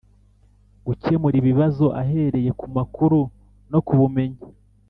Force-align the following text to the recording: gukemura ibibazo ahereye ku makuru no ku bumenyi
gukemura 0.85 1.35
ibibazo 1.41 1.85
ahereye 2.01 2.51
ku 2.59 2.65
makuru 2.75 3.19
no 3.71 3.79
ku 3.85 3.93
bumenyi 3.99 4.41